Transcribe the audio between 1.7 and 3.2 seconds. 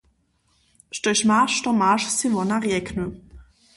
maš, sej wona rjekny.